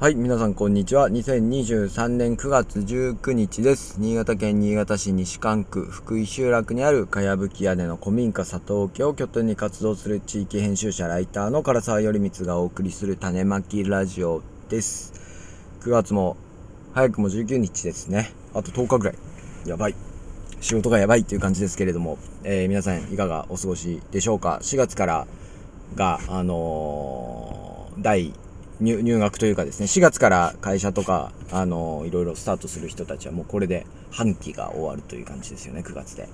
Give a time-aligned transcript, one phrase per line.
[0.00, 1.10] はい、皆さんこんにちは。
[1.10, 4.00] 2023年9月19日です。
[4.00, 14.40] 新潟県新潟市西館区福井集落にあるかやぶき屋根の古民家佐藤家を拠点に活動する地域編集者ライターの唐沢頼光がお送りする種まきラジオ
[14.70, 15.12] です。
[15.82, 16.38] 9月も
[16.94, 18.32] 早くも19日ですね。
[18.54, 19.16] あと10日ぐらい。
[19.66, 19.94] やばい。
[20.62, 25.26] 仕事がやばいっていう感じですけれども、えー、皆さんいかがお過ごしでしょうか ?4 月から
[25.94, 28.32] が、あのー、第
[28.80, 36.28] 入入学というかですね、4月から会社とか、あの、いろいろスタートする人たちはもうこれで半期が終わるという感じですよね、9月で。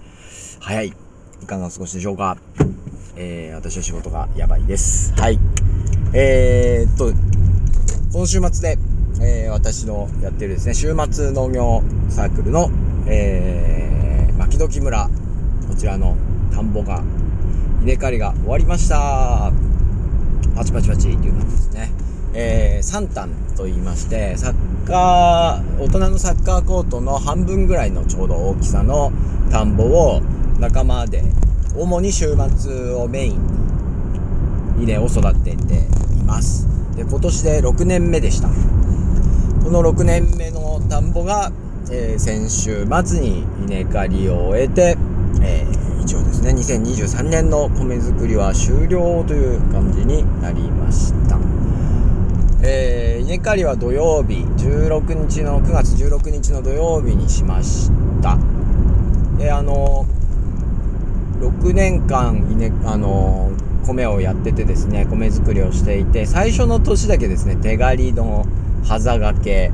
[0.61, 0.93] 早い。
[1.43, 2.39] いかがお過ごしでしょうか
[3.17, 5.13] えー、私は仕事がやばいです。
[5.15, 5.39] はい。
[6.13, 7.13] えー、っと、
[8.13, 8.79] 今週末で、
[9.21, 12.71] えー、私のやってるですね、週末農業サークルの、
[13.07, 15.09] えー、牧時村、
[15.69, 16.17] こちらの
[16.53, 17.03] 田んぼが、
[17.83, 19.53] 稲刈りが終わりました。
[20.55, 22.06] パチパチパチっていう感じですね。
[22.39, 29.11] えー、サンタンと言いまして、サッカー、大人のサッカーコートの半分ぐらいのちょうど大きさの
[29.51, 30.21] 田んぼを
[30.61, 31.23] 仲間で、
[31.75, 36.67] 主に週末をメインに稲を育てています。
[36.95, 38.49] で、今年で6年目でした。
[39.65, 41.51] この6年目の田んぼが、
[41.91, 44.99] えー、先週末に稲刈りを終えて、
[45.43, 51.46] えー、一応ですね、2023年の米作りは終了という感じになりました。
[52.69, 58.37] えー、稲刈りは土曜日16日の9月16日の土曜日にしました。
[59.39, 60.05] であの
[61.39, 63.53] 6年間稲あの
[63.87, 68.45] 米をやっててですね米作りをしていて最初の年だけですね手刈りの
[68.85, 69.71] はざ掛け、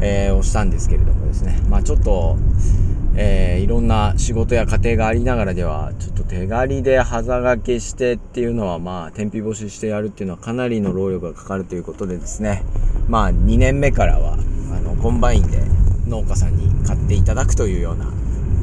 [0.00, 1.60] えー、をしたんですけれどもですね。
[1.68, 2.38] まあちょっと
[3.16, 12.62] えー、いろんな仕事や家庭がありながらでは、ちょっと手刈りではざ掛けしてっていうのは、まあ、天日干ししてやるっていうのはかなりの労力がかかるということでですね、
[13.08, 15.60] まあ、2年目からは、あの、コンバインで
[16.06, 18.12] 農家さんに刈っていただくというような、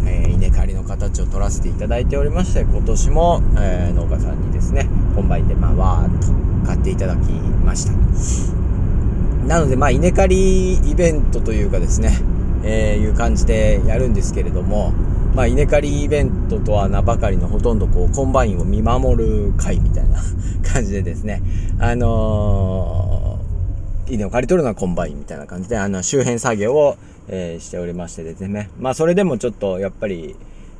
[0.07, 7.31] えー、稲刈りの形を取らせていただいておりまして、今年も、えー、農家さんにですね、コンバインで、まあ、わーっと刈っていただき
[7.65, 7.93] ました。
[9.47, 12.17] なので、まあ、稲刈りイベントというかですね、
[12.63, 14.91] えー、いう感じでやるんですけれども、
[15.35, 20.19] まあ、稲刈りイベントとは名ばかりのほとんどこう、コンバインを見守る会みたいな
[20.67, 21.41] 感じでですね、
[21.79, 26.97] あのー、稲を刈り取るのはコンバインみたいな感じで、あの、周辺作業を、
[27.27, 30.35] えー、しておりましてですね、まあ、それでもちょっと、やっぱり、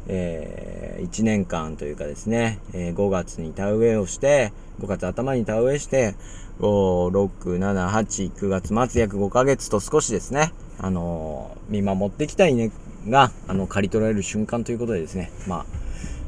[0.08, 6.16] えー、1年間というかですね、えー、5月に田植えをして、5月頭に田植えして、
[6.60, 12.72] 5、6、7、8、9月末約5ヶ月と少しですね、あの、見守ってきた稲
[13.10, 15.66] が、あの、刈り取られる瞬間ということでですね、まあ、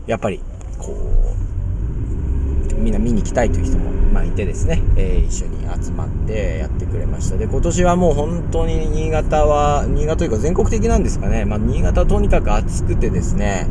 [0.07, 0.41] やっぱり、
[0.77, 7.37] こう、みんな見に来たいという人も、まあ、いてですね、えー、一緒に集まってやってくれました。
[7.37, 13.67] で、今年はもう本当に新潟は、新潟というか全国的なんですかね、まあ、新潟とにかく暑くてですね、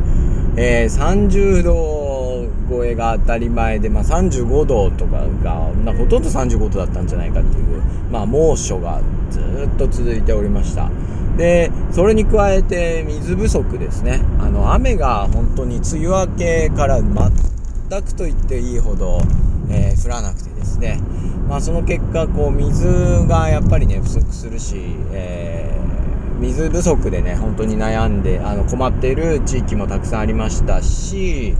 [0.55, 7.81] えー、30度超えが当たり前で、まあ、35度とかが、まあ、ほとんど35度だったんじゃないかっていう、
[8.11, 10.89] まあ、猛暑がずっと続いておりました。
[11.37, 14.19] でそれに加えて水不足ですね。
[14.39, 19.21] あの雨が本当に梅雨明けから全くと言っていいほど、
[19.69, 20.99] えー、降らなくてですね。
[21.47, 22.87] まあその結果こう水
[23.27, 24.75] がやっぱりね不足するし、
[25.13, 25.98] えー、
[26.39, 31.55] 水不足でね本当に悩んであの困っている地域もたくさんありましたし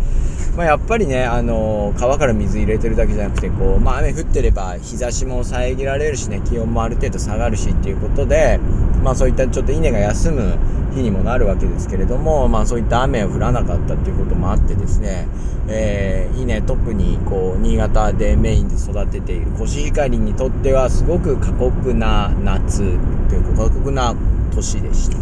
[0.59, 8.59] まあ、やっぱりね、あの川から水入れてるだけじゃなくて、こう、まあ、雨降ってれば日差しも遮られるしね、気温もある程度下がるしっていうことで、
[9.01, 10.57] まあ、そういったちょっと稲が休む
[10.93, 15.29] 日にもなるわけですけれども、まあ、そういった雨を降らなかったっていうこともあってですね、
[15.69, 24.13] えー、稲、特にこう、新潟でメインで育てているコシヒカリにとっては、すごく過酷な夏というか、過酷な
[24.49, 25.17] 年でした。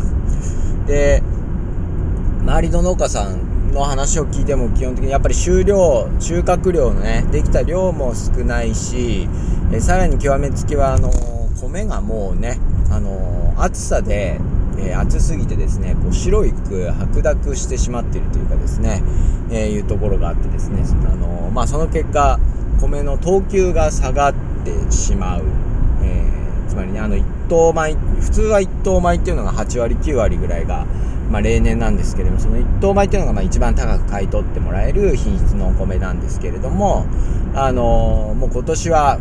[0.88, 1.22] で、
[2.42, 9.28] 周りの農家さんの話を聞いても基本的にやっぱり収量収穫量のねできた量も少ないし
[9.72, 11.12] えさらに極めつきはあの
[11.62, 12.58] 米がもうね
[12.90, 14.40] あの暑さで、
[14.78, 19.04] えー、暑すぎてですねこう白いく白濁してしまっているというかですね、
[19.52, 22.40] えー、いうところがあってですねあのまあその結果
[22.80, 24.34] 米の等級が下がっ
[24.64, 25.44] てしまう、
[26.04, 30.86] えー、つまりねあの一等米普通は一等米っていうのが8割9割ぐらいが
[31.30, 37.06] まあ、例年なんですけれどもその一等米っていうのがまあ一番高く買い取ってもらえる品質のお米なんですけれども
[37.54, 39.20] あのー、もう今年は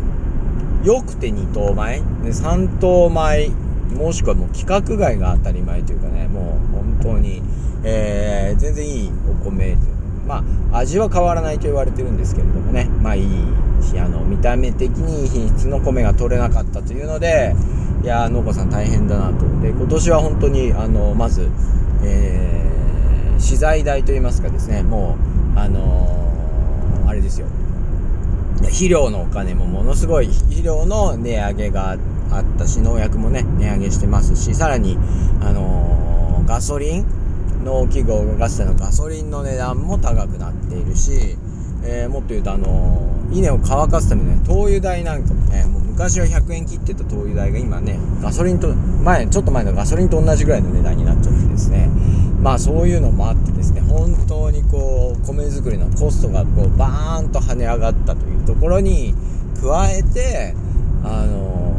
[0.83, 2.01] よくて2等米。
[2.23, 3.49] 3等米
[3.95, 7.41] もしくはもう規格外が当たり前というかねもう本当に、
[7.83, 9.77] えー、全然いいお米
[10.25, 12.85] まあ味は変わらないと言われてるんですけれどもね。
[13.01, 13.25] まあいい
[13.99, 17.55] あの見た目的にいい品質の米が取れなかったというので
[18.03, 19.45] いや農家さん大変だなと。
[19.61, 21.49] で今年は本当にあのまず、
[22.03, 24.83] えー、資材代といいますかですね。
[24.83, 25.17] も
[25.55, 27.47] うあのー、あれですよ。
[28.63, 31.97] 肥料のお金もものすごい肥料の値上げが
[32.31, 34.97] あったし農薬もね値上げしてますしさらに
[35.41, 37.05] あのー、ガソリン
[37.63, 41.37] 農機具を動かしてのガソリンの値段も高くなっているし、
[41.83, 45.65] えー、もっと言うとあの稲を乾かすための、ね、灯油代なんかもね
[45.97, 51.89] 昔は100円切ってた灯油代が今ねガソリンと前ちょっと前のガソリンと同じぐらいの値段になっちゃってですね。
[52.39, 59.15] まあそういうのもあってですね本当にこう米作りのコストがこうバーンと跳ね上がったというところに
[59.59, 60.53] 加えて
[61.03, 61.75] あの、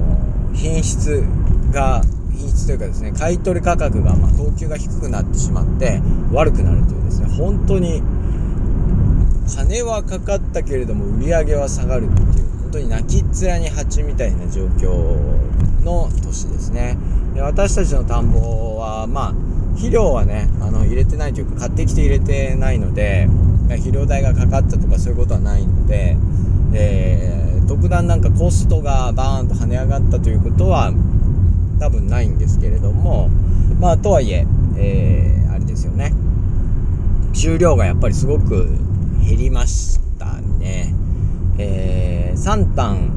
[0.53, 1.23] 品質
[1.71, 6.01] が品質というかですね買い取り価格が、まあ、等級が低くなってしまって
[6.33, 8.03] 悪くなるというですね本当に
[9.47, 12.09] 金はかかったけれども売り上げは下がる
[12.69, 14.93] 本当に泣きっ面に蜂みたいな状況
[15.83, 16.99] の年ですね
[17.33, 19.33] で私たちの田んぼはまあ
[19.77, 23.27] 肥料はねあの入れてないというか買ってきて入れてないので
[23.71, 26.19] 肥料代がかかったとかそういうことはないので、
[26.75, 30.93] えー、特段なんかコストがバーンと跳ね上がったということは
[31.81, 33.31] 多分ないんですけれども
[33.81, 34.45] まあとはいえ
[34.77, 36.13] えー、あれですよね
[37.33, 38.69] 収量がやっぱりすごく
[39.27, 40.95] 減りましたね。
[41.61, 42.08] えー、
[42.49, 43.13] 3単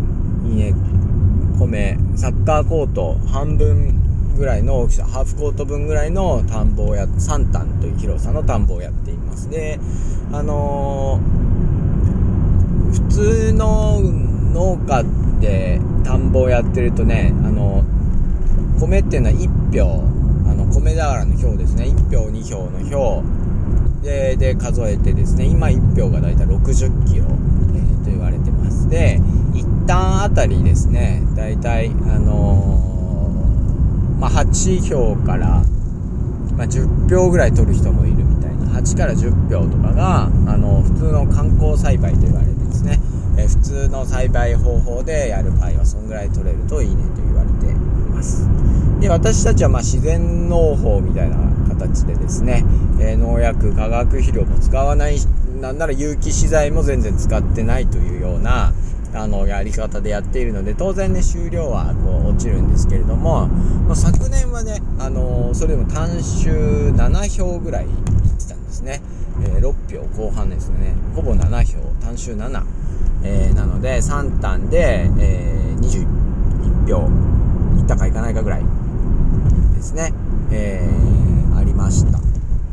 [1.57, 9.79] 米サッカーコート半分ぐらいの大きさハーフコート分ぐらいの田んぼをや3単という広さの田んぼをやっていますで
[10.33, 15.05] あのー、普通の農家
[15.39, 17.85] で田んぼをやってるとねあの
[18.81, 20.03] 米っていうのは1票
[20.51, 21.85] あの米俵の票ですね。
[21.85, 23.23] 1票2票の票。
[24.01, 29.21] でで数えてですね今1票がだいたい60キロ、えー、と言われてますで
[29.55, 35.63] 一旦あたりですねだいたいあのー、まあ、8票から、
[36.57, 42.99] まあ、10票ぐらい取る人もいるみたいな8から10票とかが、あのー、普通の観光栽培と言われてですね、
[43.37, 48.47] え普通の栽培方法でやる場合はそんぐらい取れるといいねと言われています。
[48.99, 51.37] で私たちはま自然農法みたいな
[51.69, 52.63] 形でですね、
[52.99, 55.17] え、農薬化学肥料も使わない
[55.61, 58.73] なんなら有機資材も全然使ってないというような
[59.13, 67.91] あのやり方でやっているので当然ね収量はこう落ちるんですけれども、まあ、昨年はね、あのー、それでも単種7票ぐらいいっ
[68.39, 69.01] てたんですね、
[69.43, 70.95] えー、6票後半ですね。
[71.13, 71.79] ほぼ7票。
[72.01, 72.63] 単種7、
[73.23, 77.07] えー、なので3単で、え21票
[77.79, 78.63] いったかいかないかぐらい
[79.75, 80.13] ですね、
[80.51, 80.89] え
[81.55, 82.19] ありました。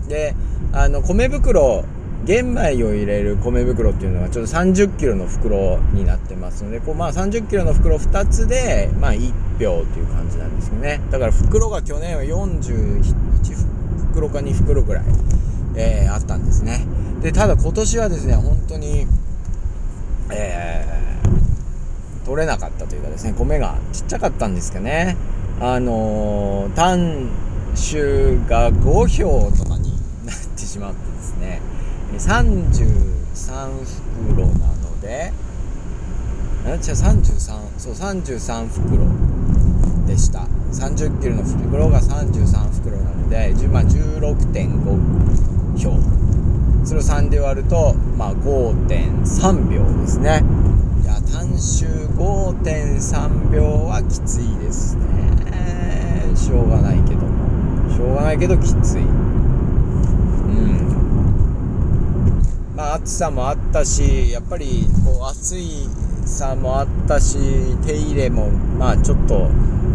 [0.09, 0.35] で
[0.73, 1.85] あの米袋
[2.25, 11.01] 玄米を入れる米袋っていうのはちょっと30キロの袋になってますのでこう、まあ、30キロの袋2つで、まあ、1票っていう感じなんですよね。
[11.11, 13.03] だから袋が去年は41
[14.13, 15.05] 袋か2袋ぐらい、
[15.77, 16.87] えー、あったんですね。
[17.23, 19.07] でただ今年はですね本当に
[20.31, 25.17] えー、取れなかったというかですね米がちっちゃかったんですかね。
[25.61, 27.31] あのー、単
[27.75, 29.93] 種が5票とかに
[30.25, 31.61] なってしまってですね。
[32.17, 33.71] 33
[34.31, 35.33] 袋なので
[36.65, 39.07] あ違う33そう33袋
[40.07, 40.47] でした。
[40.73, 45.99] 30キロの袋が33袋なので、まあ、16.5票。
[46.85, 50.43] それを3で割ると、まあ、5.3秒ですね。
[51.03, 55.03] いや単種5.3秒はきついですね。
[56.35, 57.95] しょうがないけども。
[57.95, 59.03] しょうがないけどきつい。
[59.03, 60.88] うん。
[62.79, 65.89] まあ、暑さもあったしやっぱりこう暑い
[66.25, 67.37] さもあったし
[67.85, 69.49] 手入れもまあちょっと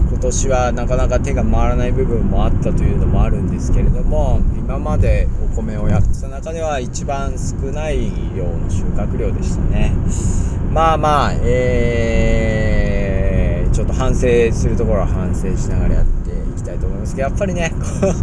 [0.10, 9.94] 今年はなかなか手が回らない部分もあったというのもあるんですけれども今までお米をやってた中では一番少ない量の収穫量でしたね。
[10.74, 18.14] まあまあえー、ちょっと反省するところは反省しながらやっていきたいと思いますけどやっぱりねこう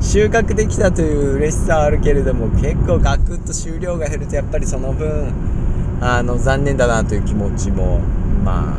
[0.00, 5.32] 収穫できたという嬉しさはあるけれども結構ガクッと収量が減るとやっぱりその分
[6.00, 8.00] あの残念だなという気持ちも
[8.42, 8.76] ま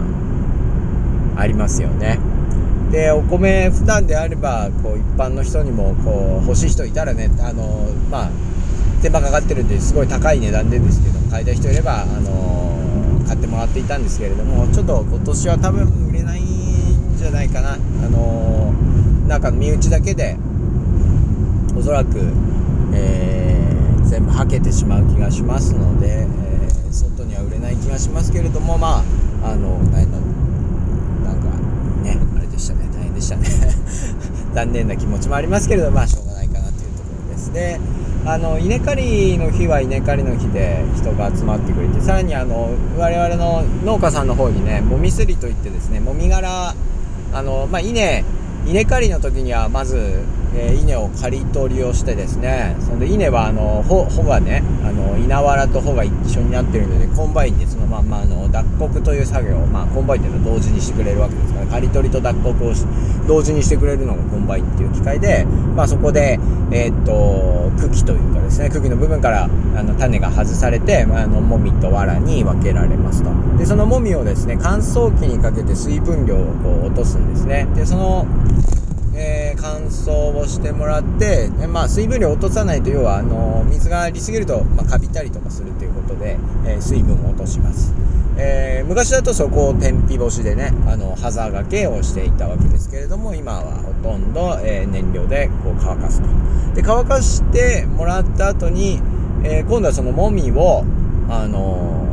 [1.37, 2.19] あありますよね。
[2.91, 8.29] でお米普段であればこう一般の人にもこう欲しい人いたらねあのまあ
[9.01, 18.73] 手間かかってるんですごい高い値段でですけど買いたい人いればあの買ってもらっていたんですけれどもちょっと今年は多分売れないんじゃないかなあの
[19.27, 20.37] なんか身内だけで
[21.77, 22.19] おそらく、
[22.93, 29.03] えー、全部はけてしまう気がしますので、えー、外には売れない気がしますけれどもま
[29.43, 30.11] ああのなん
[31.41, 31.47] か
[32.03, 32.89] ねあれでしたね。
[32.93, 33.47] 大変でしたね。
[34.53, 37.79] 残念な気持ちもありますけれどまあしょうがないかなというところですで
[38.25, 38.95] あの稲刈
[39.31, 46.75] りの日は稲刈りの日で人が集まってくれてさらにあの我々の農家さんの方にねもみすりといってですねもみ殻
[47.33, 48.23] あのまあ稲
[48.67, 50.19] 稲刈りの時にはまず
[50.55, 62.74] え、稲を刈り取りをしてですねそんで稲はあの穂がねあの稲わらと穂が一緒になってるのでコンバインでそのまんまあの脱穀という作業、まあ、コンバインっていうのは同時にしてくれるわけですから刈り取りと脱穀を
[63.27, 66.39] 同時にしてくれるのがコンバインっていう機械で、まあ、そこで、
[66.72, 69.48] えー、っと茎というかですね茎の部分からあ
[69.84, 73.31] の種が外されて、まあ、あのもみと藁に分けられますと。
[73.58, 77.67] でそのもみをですね乾燥機にかけて水分量をこう落とすんですね。
[77.75, 78.25] でその
[79.21, 87.93] えー、乾燥をしてもらって、まあ、水分量を落とさないと要はあの水がありすぎると、まあ、カビたりとかするということで、えー、水分を落とします、
[88.37, 96.27] えー、昔だとそこを天日干しでねあの端がけをしていたわけですけれども今はほとんど、え燃料でこう乾かすと。
[96.73, 98.99] で乾かしてもらった後に、
[99.43, 100.83] え今度はそのもみを
[101.29, 102.10] あの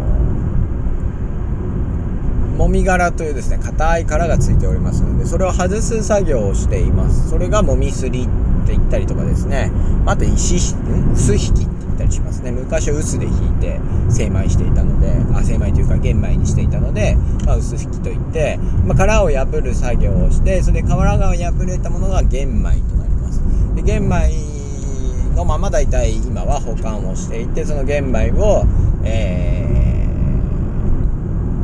[2.59, 7.31] もみ殻というですね硬い殻がついておりますのでそれを外す作業をしています。
[7.31, 8.27] それがもみすりっ
[8.67, 9.71] て言ったりとかですね。
[10.07, 12.51] あと石ん薄引きって言ったりしますね。
[12.51, 13.79] 昔は薄で引いて
[14.11, 23.41] 精米していたのであ精米というか玄米にしていたので、まあ、薄引きといって、まあ、殻を破る作業をしてそれで殻が破れたものが玄米となります。
[23.77, 28.65] で玄米のまま大体今は保管をしていてその玄米を、
[29.05, 29.78] えー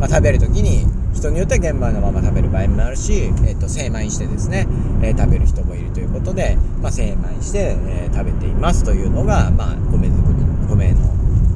[0.05, 0.85] まあ、食べる時に
[1.15, 4.67] 人によっては玄米のまま食べる場合もあるし、えーと、精米してですね、
[5.01, 11.01] えー、食べる人もいるということで、まあ、精米して、えー、食べていますというのが、まあ、米作り米の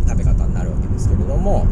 [0.08, 1.66] 食べ方になるわけですけれども、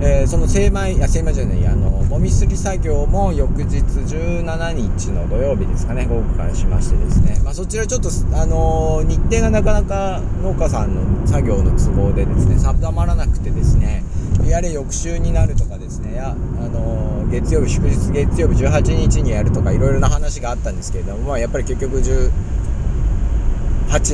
[0.00, 14.04] えー、その精米や精米じゃないあのもみすり作業も翌日17日の土曜日ですかね午後からしましてですね、まあ、そちらちょっと、あの日程がなかなか農家さんの作業の都合でですね定まらなくてですね
[14.46, 16.10] やれ翌週になるとかですね。
[16.20, 16.34] や、あ
[16.68, 22.30] のー、月曜日祝日月曜日18日にやるとかいろいろな話があったんですけれども、まあ、やっぱり結局18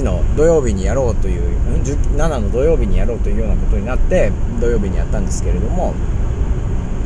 [0.03, 1.43] の土曜日にやろうという
[1.83, 4.31] 17の土曜日にやろうというようなことになって
[4.61, 5.95] 土曜日にやったんですけれども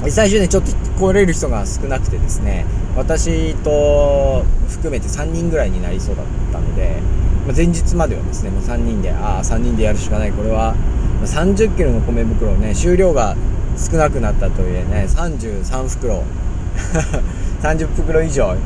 [0.08, 2.64] 最終ねちょっと来れる人が少なくてですね
[2.96, 7.00] 私と含めて3人ぐらいになりそうだったので、
[7.46, 10.74] まあ、前日まではですねもう3人でああ3人でやるしかないこれは
[11.26, 13.36] 30キロの米袋ね収量が
[13.76, 16.22] 少なくなったといえね33袋。
[17.62, 18.56] 30袋以上。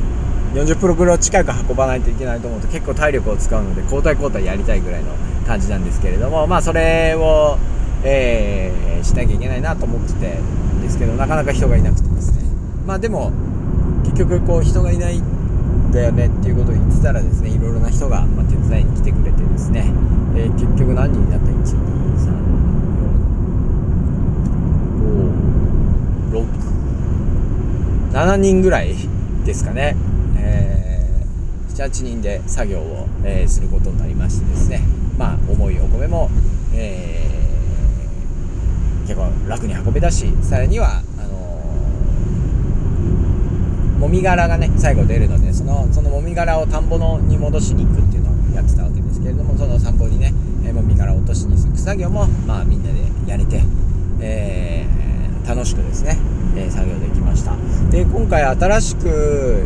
[0.53, 5.09] 40袋近く運ばないといけないと思うと結構体力を使うので交代交代やりたいぐらいの
[5.45, 7.57] 感じなんですけれどもまあそれを、
[8.05, 10.37] えー、しなきゃいけないなと思ってて
[10.81, 12.43] ですけどなかなか人がいなくてですね。
[12.87, 13.33] まあでも
[14.05, 19.91] 結局こう人がいないんだよねっていうことを言ってたらですねいろいろな人が、手伝いに来てくれてですね、
[20.35, 22.04] えー、結局何人になった1 2
[28.15, 28.95] 7人ぐらい
[29.43, 29.93] ですかね、
[30.37, 34.83] えー、78人で作業を、えー、することになりましてですね。
[35.17, 36.29] まあ重いお米も、
[36.73, 50.33] えー、結構楽に運べたしさらにはあのー、もみ殻がね最後出るのでそのそのもみ殻を田んぼのに戻しに行くっていうのをやってたわけですけれどもその田んぼにね、
[50.65, 53.61] えもみ殻を落としに行く作業もまあみんなでやれて、
[54.21, 56.17] えー、楽しくですね
[56.55, 57.55] えー、作業できました
[57.91, 59.65] で今回新しく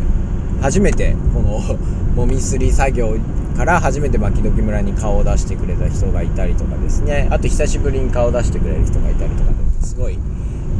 [0.60, 1.60] 初めてこの
[2.14, 3.16] もみすり作業
[3.56, 10.18] から初めて牧時村に顔を出してくれた人がいたりとかですねあと久しぶりに顔を出してくれる人がいたりとかですごい、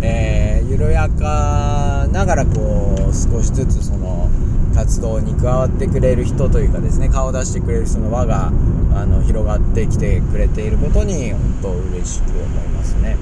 [0.03, 4.29] えー、緩やかながらこう少しずつその
[4.75, 8.51] 活動に加わってくれる人というかですね顔を出してくれる人の輪が
[8.95, 13.17] あの広がってきてくれていることに本当嬉しく思いますね。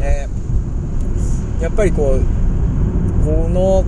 [0.00, 0.28] で
[1.62, 3.84] やっぱりこうこの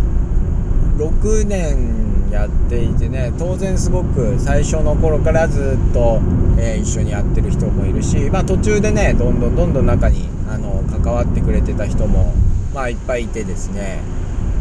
[0.97, 6.21] 6年やっていてね当然すごく最初の頃からずっと、
[6.57, 12.33] えー、一緒にやってる人もいるし、まあ、途中でねどんどんどんどん中にあの関わってくれてた人も、
[12.73, 14.01] まあ、いっぱいいてですね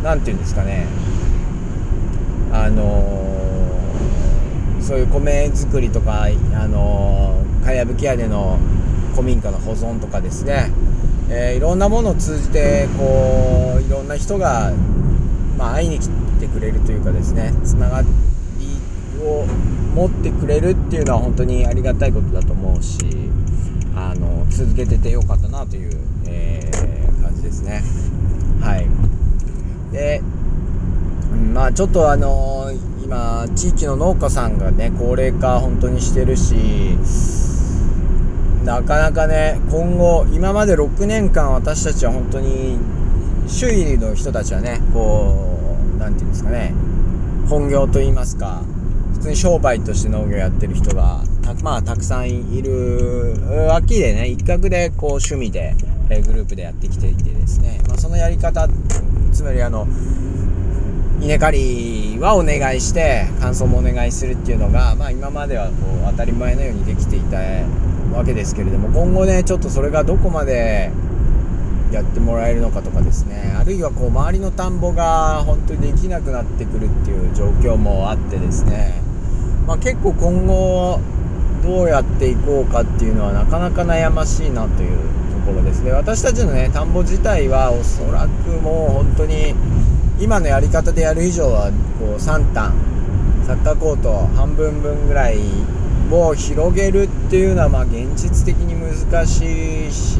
[0.02, 0.88] 何て言うんですかね。
[2.52, 8.60] あのー、そういう米作りとか、あのー、かやぶき屋根の
[9.14, 10.72] 古民家の保存とかですね。
[11.36, 14.72] えー、いろんなものを通じてこういろんな人が、
[15.58, 16.08] まあ、会いに来
[16.40, 18.08] てくれるというかですねつながり
[19.20, 19.46] を
[19.96, 23.00] 持ってくれるっていうのは本当にありがたいことだと思うし
[23.96, 27.82] あの続けててよかったなという、えー、感じですね。
[28.62, 28.88] はい。
[29.92, 30.22] で
[31.54, 36.56] まあちょっとあのー、今地域の農家さんがね高齢化本当にしてるし
[38.64, 42.80] なかなかね今後今まで6年間私たちは本当に
[43.48, 46.74] 周囲の人たちはねこう何て言うんですかね
[47.50, 48.62] 本業と言いますか
[49.14, 53.36] 普通に商売として農業やってる人がた,、まあ、たくさんいる
[53.68, 55.76] 脇でね一角でこう趣味で、
[56.10, 58.68] えグループでやってきていてですね、まあ、そのやり方
[59.34, 59.88] つまりあの
[61.22, 65.74] 稲刈りはお願いして乾燥もお願いするっていうのが、まあ、今まではこ
[66.06, 67.38] う当たり前のようにできていた
[68.14, 70.92] わけですけれども今後ねちょっとそれがどこまで
[71.92, 78.96] やってもらえるのかとかですねあるいはこう周りの田んぼが本当にできなくなってくるっていう状況もあってですね、
[79.68, 81.00] まあ、結構今後
[81.64, 84.98] どうやっていこうかっていうのはなかなか悩ましいなという
[85.46, 85.92] ところですね。
[85.92, 89.54] 私たちのね田んぼ自体はおそらくもう本当に
[90.20, 92.74] 今のやり方でやる以上はこう3単
[93.46, 95.38] サッカーコート半分分ぐらい
[96.12, 100.20] を広げるっていうのはまあ現実的に難しいし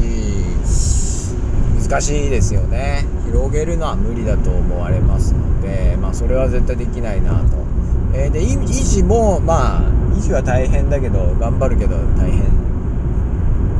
[1.88, 3.06] 難しいですよね。
[3.26, 7.56] 広げるのは無理だと思われますのでまあそれは絶対できないなと、
[8.14, 9.80] えー、で維持もまあ
[10.16, 12.64] 維持は大変だけど頑張るけど大変。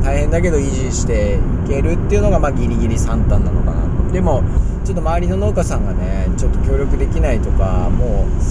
[0.05, 4.45] 大変だけど維持していけるっていうのがまあギリギリ3単なのかなでも
[4.85, 8.43] ちょっと周りの農家さんがねちょっと協力できないとかもう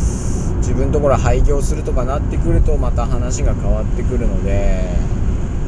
[0.74, 4.90] 自分のところ廃業するとかなってくるとまた話が変わってくるので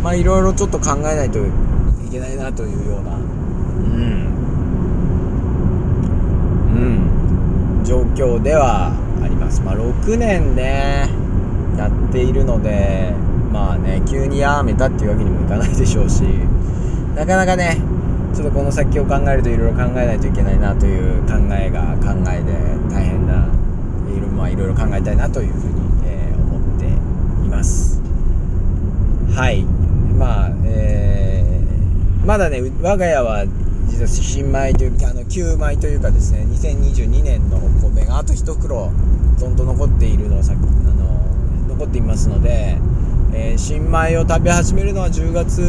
[0.01, 1.43] まあいろいろちょっと考えないとい
[2.12, 3.21] けないなというようなうん。
[6.74, 7.85] うん。
[7.85, 8.93] 状況では
[9.24, 9.62] あります。
[9.62, 11.07] まあ6年ね
[11.77, 13.13] やっているので
[13.53, 16.24] まあね急にやめたっていうわけにもいかないでしょうし
[17.15, 17.77] なかなかね
[18.33, 22.53] ちょっとこの先を考えるといろいろ考えないといけないなという考えが考えで
[22.89, 23.64] 大変な
[24.15, 25.74] いろ,、まあ、いろいろ考えたいなというふうに、
[26.05, 28.01] えー、思っています。
[29.34, 29.63] はい。
[30.17, 33.45] まあえー、まだね我が家は
[33.88, 38.91] 実は新米というかあの旧米というかですね2022年のお米があと1袋
[39.39, 42.78] どんと残っているのをさあの残っていますので、
[43.34, 45.62] えー、新米を食べ始めるのは10月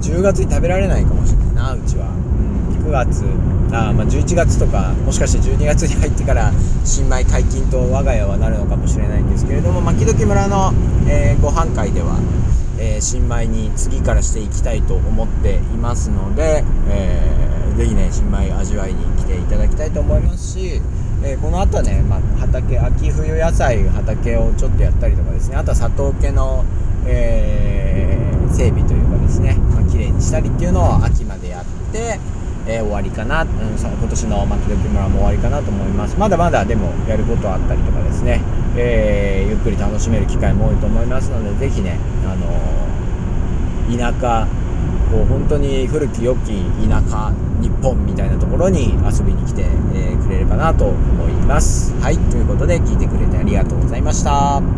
[0.00, 3.55] 10月に食べられないかもしれないなうちは、うん、9月。
[3.76, 6.52] あまあ11月とかもしかして12月に入ってから
[6.84, 10.72] 新米解禁と我が家はなるのかもしれないんですけれども牧時村の、
[11.08, 12.18] えー、ご飯会では、
[12.78, 20.80] えー、新米に次からしていきたいと思っていますので、えー、ぜひね新米味わいに来ていただきたいと思いますし、
[21.22, 26.64] えー、この後はね、まあ、畑秋冬野菜畑をちょっとやったりとかですねあとは佐藤家の、
[27.06, 32.18] え、整備というかですね、まあ、綺麗にしたりっていうのを秋までやって
[32.66, 36.16] えー、終わりかな、うん、今年の牧時村も終わりかなと思います。
[36.18, 38.42] まだまだでもやることあったりとかですね、
[38.76, 44.46] えー、ゆっくり楽しめる機会も多いと思いますのでぜひね、あのー、田舎
[45.10, 51.94] こう本当に古き良き田舎日本みたいなところに遊びに来て、えくれればなと思います。
[52.00, 54.76] はいということで聞いてくれてありがとうございました。